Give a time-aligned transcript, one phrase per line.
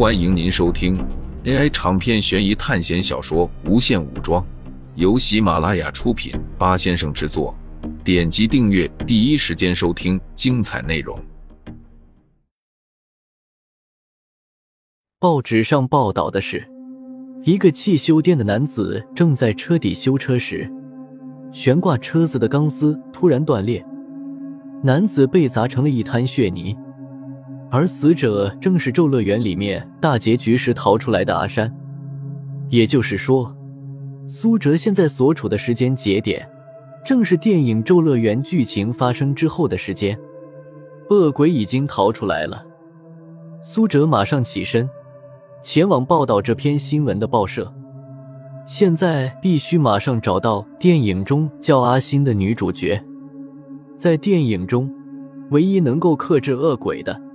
[0.00, 0.96] 欢迎您收听
[1.44, 4.42] AI 长篇悬疑探险小说《无限武装》，
[4.94, 7.54] 由喜马拉雅出品，八先生制作。
[8.02, 11.22] 点击订阅，第一时间收听精彩内容。
[15.18, 16.66] 报纸上报道的是，
[17.44, 20.66] 一个汽修店的男子正在车底修车时，
[21.52, 23.84] 悬挂车子的钢丝突然断裂，
[24.82, 26.74] 男子被砸成了一滩血泥。
[27.70, 31.72] 而死者正是《咒乐园》里面大结局时逃出来的阿山，
[32.68, 33.54] 也就是说，
[34.26, 36.48] 苏哲现在所处的时间节点，
[37.04, 40.18] 正是电影《咒乐园》剧情发生之后的时间。
[41.10, 42.64] 恶鬼已经逃出来了，
[43.62, 44.88] 苏哲马上起身，
[45.62, 47.72] 前往报道这篇新闻的报社。
[48.66, 53.00] 现在必须马上找到电影中叫阿星的女主角，
[53.96, 54.92] 在电影中，
[55.50, 57.29] 唯一能够克制恶鬼的。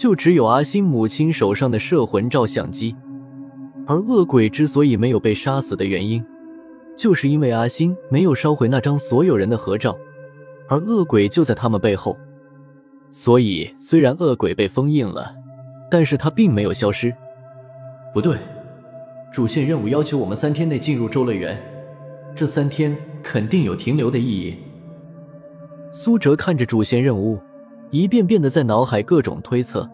[0.00, 2.96] 就只有阿星母亲手上的摄魂照相机，
[3.86, 6.24] 而恶鬼之所以没有被杀死的原因，
[6.96, 9.94] 就是因为阿星没有烧毁那张所有人的合照，
[10.70, 12.16] 而恶鬼就在他们背后。
[13.12, 15.34] 所以，虽然恶鬼被封印了，
[15.90, 17.14] 但是他并没有消失。
[18.14, 18.38] 不对，
[19.30, 21.60] 主线任务要求我们三天内进入周乐园，
[22.34, 24.56] 这三天肯定有停留的意义。
[25.92, 27.38] 苏哲看着主线任务。
[27.90, 29.88] 一遍遍的在脑海各种推测，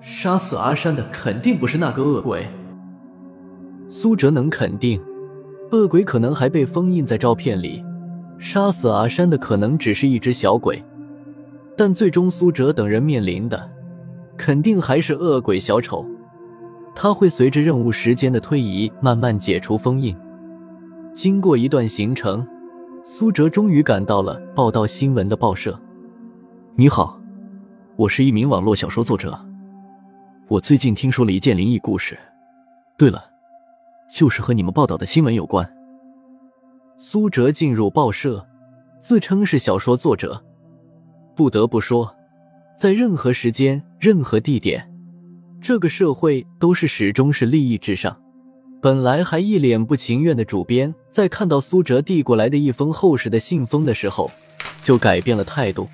[0.00, 2.46] 杀死阿山的肯定不是那个恶鬼。
[3.88, 5.00] 苏哲能肯定，
[5.70, 7.84] 恶鬼可能还被封印在照片里，
[8.38, 10.82] 杀死阿山的可能只是一只小鬼。
[11.76, 13.70] 但最终苏哲等人面临的，
[14.36, 16.04] 肯定还是恶鬼小丑。
[16.94, 20.16] 他会随着任务时间的推移慢慢解除封印。
[21.14, 22.44] 经过一段行程，
[23.04, 25.78] 苏哲终于赶到了报道新闻的报社。
[26.78, 27.18] 你好，
[27.96, 29.34] 我是一名网络小说作者。
[30.46, 32.18] 我最近听说了一件灵异故事。
[32.98, 33.24] 对了，
[34.12, 35.66] 就是和你们报道的新闻有关。
[36.98, 38.46] 苏哲进入报社，
[39.00, 40.44] 自称是小说作者。
[41.34, 42.14] 不得不说，
[42.76, 44.86] 在任何时间、任何地点，
[45.62, 48.14] 这个社会都是始终是利益至上。
[48.82, 54.30] 本来还一脸不情愿的主编，在看到苏哲递过来的一封厚实的信封的时候，
[54.84, 55.88] 就改变了态度。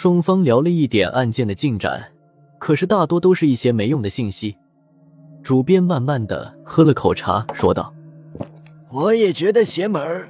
[0.00, 2.12] 双方聊了一点案件的进展，
[2.60, 4.56] 可是大多都是一些没用的信息。
[5.42, 7.92] 主编慢慢的喝了口茶，说道
[8.92, 10.28] ：“我也觉得邪门，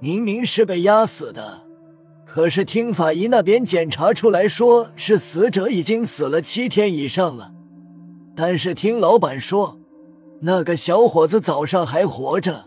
[0.00, 1.62] 明明是被压死的，
[2.24, 7.52] 可是听法医那边检查出来说是死者已经死了七天以上了，
[8.34, 9.78] 但是听老板说，
[10.40, 12.64] 那个小伙子早上还活着，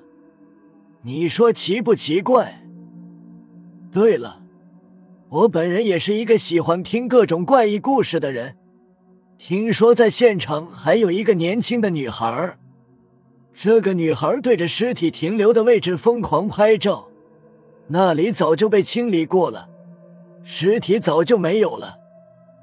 [1.02, 2.66] 你说奇不奇怪？
[3.92, 4.38] 对了。”
[5.30, 8.58] 我本人也是一个喜欢听各种怪异故事的人。
[9.38, 12.58] 听说在现场还有一个年轻的女孩，
[13.54, 17.10] 这个女孩对着尸体停留的位置疯狂拍照，
[17.88, 19.70] 那里早就被清理过了，
[20.44, 22.00] 尸体早就没有了，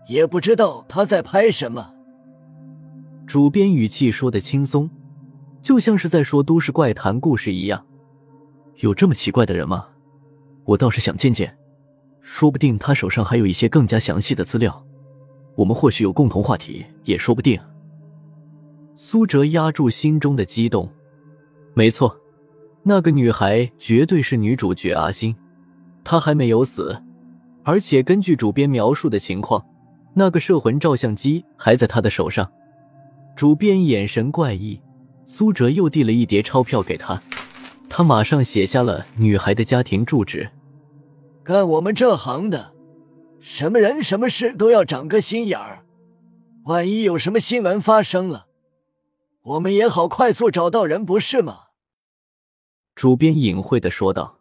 [0.09, 1.93] 也不知道她在拍什么。
[3.26, 4.91] 主编语气说的轻松，
[5.62, 7.87] 就像是在说都市怪谈故事一样。
[8.78, 9.87] 有这么奇怪的人吗？
[10.65, 11.56] 我倒是想见见。
[12.28, 14.84] 说不定他手上还有一些更加详细的资料，
[15.54, 17.59] 我们或许有共同话题，也说不定。
[18.97, 20.91] 苏哲压住心中的激动，
[21.72, 22.19] 没错，
[22.82, 25.37] 那个女孩绝对是女主角阿星，
[26.03, 27.00] 她还没有死，
[27.62, 29.64] 而且根据主编描述的情况，
[30.12, 32.50] 那个摄魂照相机还在她的手上。
[33.37, 34.81] 主编眼神怪异，
[35.26, 37.22] 苏哲又递了一叠钞票给他，
[37.88, 40.50] 他马上写下了女孩的家庭住址。
[41.46, 42.72] 干我们这行的，
[43.38, 45.84] 什么人什么事都要长个心眼儿，
[46.64, 48.46] 万一有什么新闻发生了，
[49.42, 51.56] 我们也好快速找到人，不是吗？
[52.96, 54.40] 主编隐晦的说道：“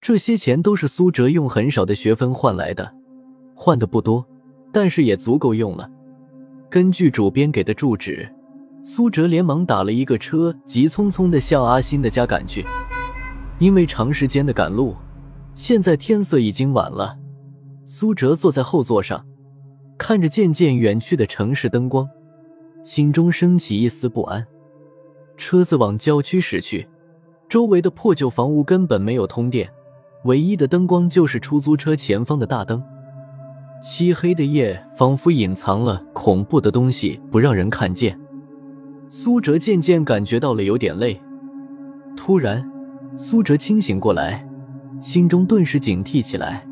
[0.00, 2.94] 这些钱都是苏哲用很少的学分换来的，
[3.54, 4.26] 换的不多，
[4.72, 5.90] 但是也足够用了。
[6.70, 8.26] 根据主编给的住址，
[8.82, 12.64] 苏哲连忙打了一个车，急匆匆的向阿新的家赶去，
[13.58, 14.96] 因为长时间的赶路。”
[15.56, 17.18] 现在天色已经晚了，
[17.86, 19.26] 苏哲坐在后座上，
[19.96, 22.06] 看着渐渐远去的城市灯光，
[22.84, 24.46] 心中升起一丝不安。
[25.38, 26.86] 车子往郊区驶去，
[27.48, 29.66] 周围的破旧房屋根本没有通电，
[30.24, 32.82] 唯一的灯光就是出租车前方的大灯。
[33.82, 38.18] 漆黑的夜仿佛隐藏了恐怖的东西，不让人看见。
[39.08, 41.18] 苏哲渐渐感觉到了有点累，
[42.14, 42.70] 突然，
[43.16, 44.46] 苏哲清醒过来。
[45.00, 46.66] 心中顿时警惕起来，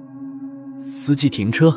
[0.83, 1.77] 司机停车。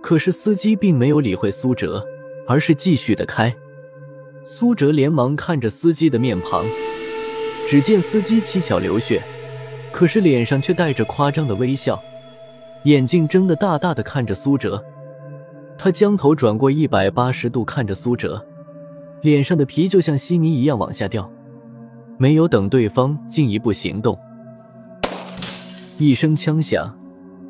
[0.00, 2.04] 可是司机并没有理会苏哲，
[2.48, 3.54] 而是继续的开。
[4.46, 6.64] 苏哲连忙看着司机的面庞，
[7.68, 9.22] 只见司机七窍流血，
[9.92, 12.02] 可是脸上却带着夸张的微笑，
[12.84, 14.82] 眼睛睁得大大的看着苏哲。
[15.76, 18.44] 他将头转过一百八十度看着苏哲，
[19.20, 21.30] 脸上的皮就像稀泥一样往下掉。
[22.18, 24.18] 没有等对方进一步行动，
[26.00, 26.90] 一声枪响，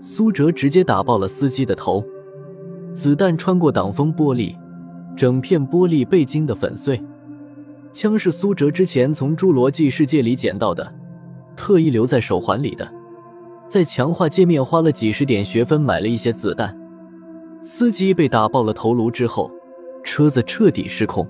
[0.00, 2.04] 苏哲直接打爆了司机的头，
[2.92, 4.56] 子弹穿过挡风玻璃，
[5.16, 7.00] 整片玻璃被惊得粉碎。
[7.92, 10.92] 枪是苏哲之前从侏罗纪世界里捡到的，
[11.56, 12.92] 特意留在手环里的，
[13.68, 16.76] 在强化界面花了几十点学分买了一些子弹。
[17.62, 19.48] 司机被打爆了头颅之后，
[20.02, 21.24] 车子彻底失控，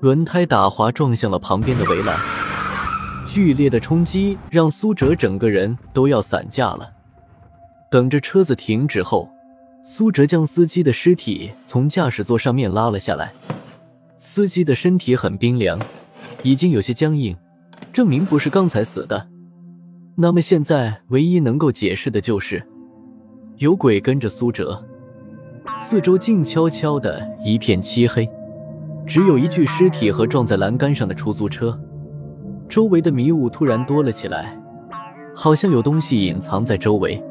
[0.00, 2.37] 轮胎打滑撞向了旁边的围栏。
[3.28, 6.90] 剧烈的冲击让苏哲整个人都要散架了。
[7.90, 9.28] 等着车子停止后，
[9.84, 13.30] 苏哲将司机的尸体从驾驶座上面拉了下来。
[14.16, 15.78] 司机的身体很冰凉，
[16.42, 17.36] 已经有些僵硬，
[17.92, 19.28] 证明不是刚才死的。
[20.16, 22.66] 那么现在唯一能够解释的就是
[23.58, 24.82] 有鬼跟着苏哲。
[25.74, 28.28] 四周静悄悄的一片漆黑，
[29.06, 31.78] 只有一具尸体和撞在栏杆上的出租车。
[32.68, 34.54] 周围的迷雾突然多了起来，
[35.34, 37.22] 好像有东西隐藏在周围。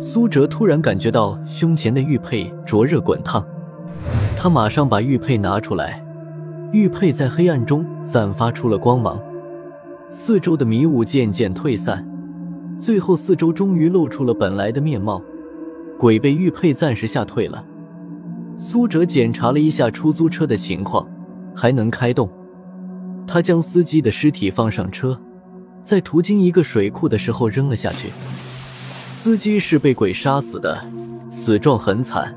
[0.00, 3.44] 苏哲突然感觉到胸前的玉佩灼热滚烫，
[4.36, 6.04] 他马上把玉佩拿出来，
[6.72, 9.20] 玉佩在黑暗中散发出了光芒，
[10.08, 12.04] 四周的迷雾渐渐退散，
[12.80, 15.22] 最后四周终于露出了本来的面貌。
[15.98, 17.64] 鬼被玉佩暂时吓退了。
[18.56, 21.08] 苏哲检查了一下出租车的情况，
[21.54, 22.28] 还能开动。
[23.28, 25.20] 他将司机的尸体放上车，
[25.84, 28.08] 在途经一个水库的时候扔了下去。
[29.12, 30.82] 司机是被鬼杀死的，
[31.28, 32.34] 死状很惨，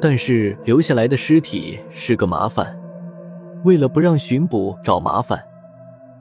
[0.00, 2.78] 但是留下来的尸体是个麻烦。
[3.64, 5.42] 为了不让巡捕找麻烦，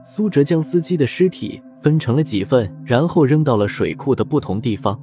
[0.03, 4.99] 苏哲将司机的尸体分成了几份，然后扔到了水库的不同地方。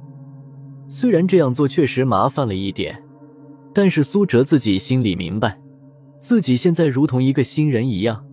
[0.89, 3.01] 虽然这样做确实麻烦了一点，
[3.73, 5.57] 但是苏哲自己心里明白，
[6.19, 8.25] 自己现在如同一个新人一样。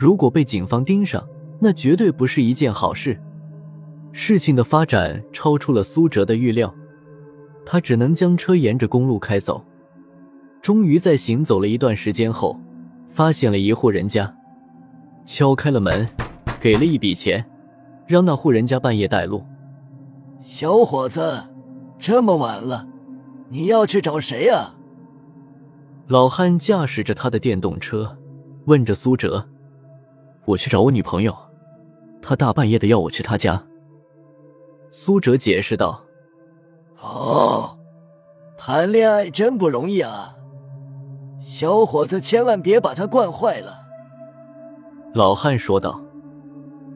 [0.00, 1.22] 如果被警方盯上，
[1.58, 3.20] 那绝对不是一件好事。
[4.12, 6.74] 事情的发展超出了苏哲的预料，
[7.66, 9.62] 他只能将车沿着公路开走。
[10.62, 12.58] 终于在行走了一段时间后，
[13.10, 14.34] 发现了一户人家，
[15.26, 16.08] 敲开了门，
[16.58, 17.44] 给了一笔钱，
[18.06, 19.44] 让那户人家半夜带路。
[20.40, 21.44] 小伙子，
[21.98, 22.88] 这么晚了，
[23.50, 24.76] 你要去找谁啊？
[26.06, 28.16] 老汉驾驶着他的电动车，
[28.64, 29.49] 问着苏哲。
[30.44, 31.36] 我去找我女朋友，
[32.20, 33.62] 她大半夜的要我去她家。
[34.90, 36.02] 苏哲解释道
[37.00, 37.78] ：“哦，
[38.56, 40.34] 谈恋爱真不容易啊，
[41.42, 43.78] 小伙子千万别把她惯坏了。”
[45.14, 46.00] 老汉说道。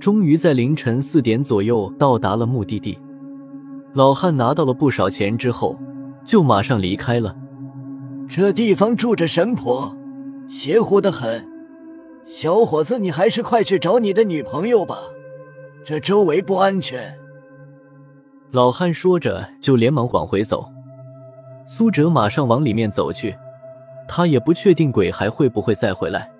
[0.01, 2.99] 终于在凌晨四点左右到达了目的地。
[3.95, 5.79] 老汉拿到了不少钱之后，
[6.27, 7.35] 就马上离开了。
[8.29, 9.97] 这地方住着神婆，
[10.47, 11.49] 邪乎的很。
[12.27, 14.99] 小伙子，你还是快去找你的女朋友吧，
[15.85, 17.19] 这周围不安全。
[18.51, 20.67] 老汉说着，就连忙往回走。
[21.67, 23.37] 苏哲马上往里面走去，
[24.09, 26.31] 他也不确定鬼还会不会再回来。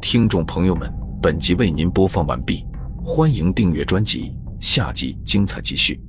[0.00, 2.64] 听众朋友们，本集为您播放完毕，
[3.04, 6.05] 欢迎订阅专辑，下集精彩继续。